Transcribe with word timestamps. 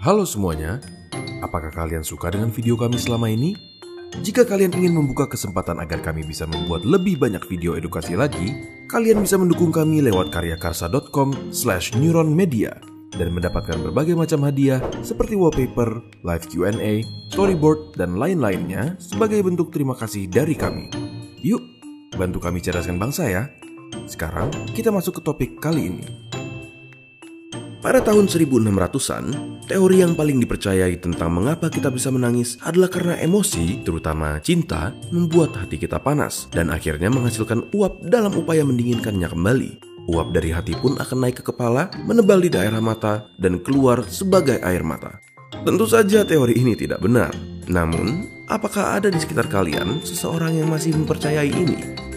Halo 0.00 0.24
semuanya, 0.24 0.80
apakah 1.44 1.68
kalian 1.68 2.00
suka 2.00 2.32
dengan 2.32 2.48
video 2.48 2.72
kami 2.72 2.96
selama 2.96 3.28
ini? 3.28 3.52
Jika 4.24 4.48
kalian 4.48 4.72
ingin 4.72 4.96
membuka 4.96 5.28
kesempatan 5.28 5.76
agar 5.76 6.00
kami 6.00 6.24
bisa 6.24 6.48
membuat 6.48 6.88
lebih 6.88 7.20
banyak 7.20 7.44
video 7.44 7.76
edukasi 7.76 8.16
lagi, 8.16 8.48
kalian 8.88 9.20
bisa 9.20 9.36
mendukung 9.36 9.68
kami 9.68 10.00
lewat 10.00 10.32
karyakarsa.com 10.32 11.52
slash 11.52 11.92
neuronmedia 12.00 12.80
dan 13.12 13.28
mendapatkan 13.28 13.76
berbagai 13.76 14.16
macam 14.16 14.40
hadiah 14.48 14.80
seperti 15.04 15.36
wallpaper, 15.36 16.00
live 16.24 16.48
Q&A, 16.48 17.04
storyboard, 17.28 17.92
dan 18.00 18.16
lain-lainnya 18.16 18.96
sebagai 18.96 19.44
bentuk 19.44 19.68
terima 19.68 19.92
kasih 19.92 20.32
dari 20.32 20.56
kami. 20.56 20.88
Yuk, 21.44 21.60
bantu 22.16 22.40
kami 22.40 22.64
cerdaskan 22.64 22.96
bangsa 22.96 23.28
ya. 23.28 23.52
Sekarang 24.08 24.48
kita 24.72 24.88
masuk 24.88 25.20
ke 25.20 25.28
topik 25.28 25.60
kali 25.60 25.92
ini. 25.92 26.19
Pada 27.80 28.04
tahun 28.04 28.28
1600-an, 28.28 29.24
teori 29.64 30.04
yang 30.04 30.12
paling 30.12 30.36
dipercayai 30.36 31.00
tentang 31.00 31.32
mengapa 31.32 31.72
kita 31.72 31.88
bisa 31.88 32.12
menangis 32.12 32.60
adalah 32.60 32.92
karena 32.92 33.16
emosi, 33.16 33.80
terutama 33.88 34.36
cinta, 34.44 34.92
membuat 35.08 35.56
hati 35.56 35.80
kita 35.80 35.96
panas 35.96 36.44
dan 36.52 36.68
akhirnya 36.68 37.08
menghasilkan 37.08 37.72
uap 37.72 38.04
dalam 38.04 38.36
upaya 38.36 38.68
mendinginkannya 38.68 39.24
kembali. 39.32 39.70
Uap 40.12 40.28
dari 40.28 40.52
hati 40.52 40.76
pun 40.76 41.00
akan 41.00 41.18
naik 41.24 41.40
ke 41.40 41.44
kepala, 41.56 41.88
menebal 42.04 42.44
di 42.44 42.52
daerah 42.52 42.84
mata, 42.84 43.32
dan 43.40 43.56
keluar 43.64 44.04
sebagai 44.04 44.60
air 44.60 44.84
mata. 44.84 45.16
Tentu 45.64 45.88
saja 45.88 46.20
teori 46.28 46.60
ini 46.60 46.76
tidak 46.76 47.00
benar. 47.00 47.32
Namun, 47.64 48.28
apakah 48.44 49.00
ada 49.00 49.08
di 49.08 49.16
sekitar 49.16 49.48
kalian 49.48 50.04
seseorang 50.04 50.52
yang 50.52 50.68
masih 50.68 50.92
mempercayai 51.00 51.48
ini? 51.48 52.09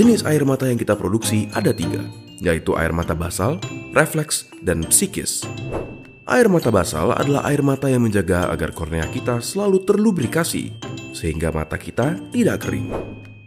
Jenis 0.00 0.24
air 0.24 0.48
mata 0.48 0.64
yang 0.64 0.80
kita 0.80 0.96
produksi 0.96 1.52
ada 1.52 1.76
tiga, 1.76 2.00
yaitu 2.40 2.72
air 2.72 2.88
mata 2.88 3.12
basal, 3.12 3.60
refleks, 3.92 4.48
dan 4.64 4.80
psikis. 4.88 5.44
Air 6.24 6.48
mata 6.48 6.72
basal 6.72 7.12
adalah 7.12 7.44
air 7.52 7.60
mata 7.60 7.84
yang 7.84 8.08
menjaga 8.08 8.48
agar 8.48 8.72
kornea 8.72 9.04
kita 9.12 9.44
selalu 9.44 9.84
terlubrikasi, 9.84 10.72
sehingga 11.12 11.52
mata 11.52 11.76
kita 11.76 12.16
tidak 12.32 12.64
kering. 12.64 12.88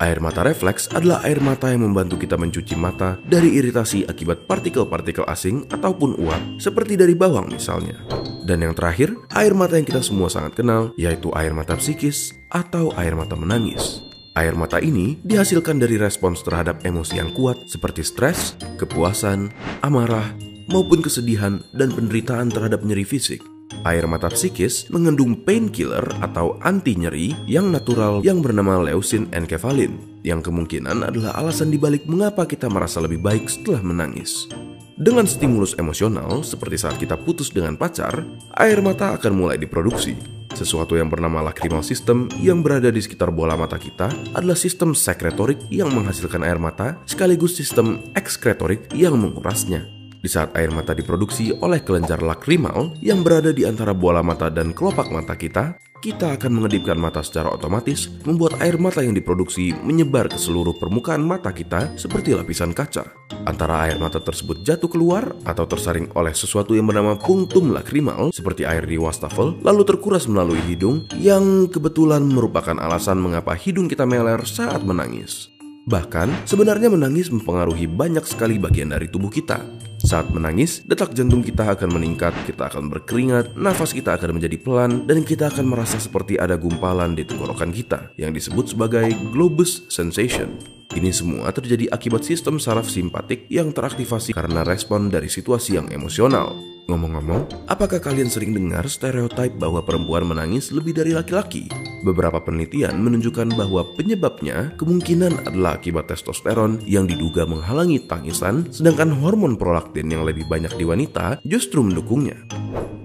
Air 0.00 0.24
mata 0.24 0.40
refleks 0.40 0.88
adalah 0.88 1.20
air 1.28 1.36
mata 1.44 1.68
yang 1.68 1.84
membantu 1.84 2.16
kita 2.16 2.40
mencuci 2.40 2.80
mata 2.80 3.20
dari 3.28 3.52
iritasi 3.52 4.08
akibat 4.08 4.48
partikel-partikel 4.48 5.28
asing 5.28 5.68
ataupun 5.68 6.16
uap, 6.16 6.64
seperti 6.64 6.96
dari 6.96 7.12
bawang 7.12 7.52
misalnya. 7.52 8.00
Dan 8.48 8.64
yang 8.64 8.72
terakhir, 8.72 9.12
air 9.36 9.52
mata 9.52 9.76
yang 9.76 9.84
kita 9.84 10.00
semua 10.00 10.32
sangat 10.32 10.56
kenal, 10.56 10.96
yaitu 10.96 11.28
air 11.36 11.52
mata 11.52 11.76
psikis 11.76 12.32
atau 12.48 12.88
air 12.96 13.12
mata 13.12 13.36
menangis. 13.36 14.07
Air 14.38 14.54
mata 14.54 14.78
ini 14.78 15.18
dihasilkan 15.26 15.82
dari 15.82 15.98
respons 15.98 16.46
terhadap 16.46 16.86
emosi 16.86 17.18
yang 17.18 17.34
kuat 17.34 17.58
seperti 17.66 18.06
stres, 18.06 18.54
kepuasan, 18.78 19.50
amarah, 19.82 20.30
maupun 20.70 21.02
kesedihan 21.02 21.58
dan 21.74 21.90
penderitaan 21.90 22.46
terhadap 22.46 22.86
nyeri 22.86 23.02
fisik. 23.02 23.42
Air 23.82 24.06
mata 24.06 24.30
psikis 24.30 24.86
mengandung 24.94 25.42
painkiller 25.42 26.06
atau 26.22 26.54
anti 26.62 26.94
nyeri 26.94 27.34
yang 27.50 27.74
natural 27.74 28.22
yang 28.22 28.38
bernama 28.38 28.78
leucin 28.78 29.26
enkephalin, 29.34 29.98
yang 30.22 30.38
kemungkinan 30.38 31.02
adalah 31.02 31.34
alasan 31.34 31.74
dibalik 31.74 32.06
mengapa 32.06 32.46
kita 32.46 32.70
merasa 32.70 33.02
lebih 33.02 33.18
baik 33.18 33.50
setelah 33.50 33.82
menangis. 33.82 34.46
Dengan 34.94 35.26
stimulus 35.26 35.74
emosional, 35.82 36.46
seperti 36.46 36.78
saat 36.78 36.94
kita 37.02 37.18
putus 37.18 37.50
dengan 37.50 37.74
pacar, 37.74 38.22
air 38.54 38.78
mata 38.86 39.18
akan 39.18 39.34
mulai 39.34 39.58
diproduksi. 39.58 40.37
Sesuatu 40.58 40.98
yang 40.98 41.06
bernama 41.06 41.38
lacrimal 41.38 41.86
system 41.86 42.26
yang 42.42 42.66
berada 42.66 42.90
di 42.90 42.98
sekitar 42.98 43.30
bola 43.30 43.54
mata 43.54 43.78
kita 43.78 44.10
adalah 44.34 44.58
sistem 44.58 44.90
sekretorik 44.90 45.70
yang 45.70 45.94
menghasilkan 45.94 46.42
air 46.42 46.58
mata 46.58 46.98
sekaligus 47.06 47.54
sistem 47.54 48.02
ekskretorik 48.18 48.90
yang 48.90 49.14
mengurasnya. 49.14 49.97
Di 50.18 50.26
saat 50.26 50.50
air 50.58 50.74
mata 50.74 50.98
diproduksi 50.98 51.54
oleh 51.62 51.78
kelenjar 51.86 52.18
lakrimal 52.26 52.98
yang 52.98 53.22
berada 53.22 53.54
di 53.54 53.62
antara 53.62 53.94
bola 53.94 54.18
mata 54.18 54.50
dan 54.50 54.74
kelopak 54.74 55.06
mata 55.14 55.38
kita, 55.38 55.78
kita 55.98 56.38
akan 56.38 56.62
mengedipkan 56.62 56.94
mata 56.94 57.22
secara 57.26 57.50
otomatis, 57.50 58.06
membuat 58.22 58.58
air 58.62 58.78
mata 58.78 59.02
yang 59.02 59.14
diproduksi 59.14 59.74
menyebar 59.82 60.30
ke 60.30 60.38
seluruh 60.38 60.74
permukaan 60.78 61.22
mata 61.22 61.50
kita 61.50 61.94
seperti 61.98 62.34
lapisan 62.38 62.70
kaca. 62.70 63.02
Antara 63.46 63.86
air 63.86 63.98
mata 63.98 64.22
tersebut 64.22 64.62
jatuh 64.62 64.90
keluar 64.90 65.34
atau 65.42 65.66
tersaring 65.66 66.10
oleh 66.14 66.34
sesuatu 66.34 66.74
yang 66.74 66.86
bernama 66.86 67.18
punktum 67.18 67.74
lakrimal 67.74 68.30
seperti 68.30 68.62
air 68.62 68.86
di 68.86 68.98
wastafel, 68.98 69.58
lalu 69.62 69.82
terkuras 69.86 70.26
melalui 70.30 70.62
hidung 70.66 71.06
yang 71.18 71.66
kebetulan 71.70 72.26
merupakan 72.26 72.74
alasan 72.78 73.18
mengapa 73.18 73.54
hidung 73.54 73.90
kita 73.90 74.06
meler 74.06 74.42
saat 74.46 74.82
menangis. 74.82 75.50
Bahkan, 75.88 76.44
sebenarnya 76.44 76.92
menangis 76.92 77.32
mempengaruhi 77.32 77.88
banyak 77.88 78.22
sekali 78.28 78.60
bagian 78.60 78.92
dari 78.92 79.08
tubuh 79.08 79.32
kita. 79.32 79.87
Saat 80.08 80.32
menangis, 80.32 80.80
detak 80.88 81.12
jantung 81.12 81.44
kita 81.44 81.68
akan 81.68 82.00
meningkat, 82.00 82.32
kita 82.48 82.72
akan 82.72 82.88
berkeringat, 82.88 83.52
nafas 83.60 83.92
kita 83.92 84.16
akan 84.16 84.40
menjadi 84.40 84.56
pelan, 84.56 85.04
dan 85.04 85.20
kita 85.20 85.52
akan 85.52 85.68
merasa 85.68 86.00
seperti 86.00 86.40
ada 86.40 86.56
gumpalan 86.56 87.12
di 87.12 87.28
tenggorokan 87.28 87.68
kita, 87.68 88.16
yang 88.16 88.32
disebut 88.32 88.72
sebagai 88.72 89.04
globus 89.36 89.84
sensation. 89.92 90.56
Ini 90.96 91.12
semua 91.12 91.52
terjadi 91.52 91.92
akibat 91.92 92.24
sistem 92.24 92.56
saraf 92.56 92.88
simpatik 92.88 93.44
yang 93.52 93.68
teraktivasi 93.68 94.32
karena 94.32 94.64
respon 94.64 95.12
dari 95.12 95.28
situasi 95.28 95.76
yang 95.76 95.92
emosional. 95.92 96.56
Ngomong-ngomong, 96.88 97.68
apakah 97.68 98.00
kalian 98.00 98.32
sering 98.32 98.56
dengar 98.56 98.88
stereotip 98.88 99.60
bahwa 99.60 99.84
perempuan 99.84 100.24
menangis 100.24 100.72
lebih 100.72 100.96
dari 100.96 101.12
laki-laki? 101.12 101.68
Beberapa 102.06 102.38
penelitian 102.38 102.94
menunjukkan 103.02 103.58
bahwa 103.58 103.82
penyebabnya 103.98 104.74
kemungkinan 104.78 105.50
adalah 105.50 105.82
akibat 105.82 106.06
testosteron 106.06 106.78
yang 106.86 107.10
diduga 107.10 107.42
menghalangi 107.42 108.06
tangisan, 108.06 108.70
sedangkan 108.70 109.18
hormon 109.18 109.58
prolaktin 109.58 110.06
yang 110.06 110.22
lebih 110.22 110.46
banyak 110.46 110.70
di 110.78 110.86
wanita 110.86 111.42
justru 111.42 111.82
mendukungnya. 111.82 112.38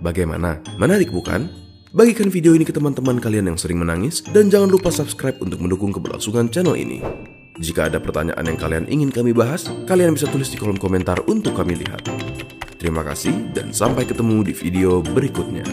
Bagaimana? 0.06 0.62
Menarik 0.78 1.10
bukan? 1.10 1.50
Bagikan 1.94 2.30
video 2.34 2.58
ini 2.58 2.66
ke 2.66 2.74
teman-teman 2.74 3.22
kalian 3.22 3.54
yang 3.54 3.58
sering 3.58 3.78
menangis 3.78 4.26
dan 4.34 4.50
jangan 4.50 4.70
lupa 4.70 4.90
subscribe 4.90 5.38
untuk 5.42 5.62
mendukung 5.62 5.94
keberlangsungan 5.94 6.50
channel 6.50 6.74
ini. 6.74 7.02
Jika 7.62 7.86
ada 7.86 8.02
pertanyaan 8.02 8.50
yang 8.50 8.58
kalian 8.58 8.86
ingin 8.90 9.14
kami 9.14 9.30
bahas, 9.30 9.70
kalian 9.86 10.18
bisa 10.18 10.26
tulis 10.26 10.50
di 10.50 10.58
kolom 10.58 10.78
komentar 10.82 11.22
untuk 11.30 11.54
kami 11.54 11.78
lihat. 11.78 12.02
Terima 12.82 13.06
kasih 13.06 13.54
dan 13.54 13.70
sampai 13.70 14.10
ketemu 14.10 14.42
di 14.50 14.54
video 14.58 15.06
berikutnya. 15.06 15.64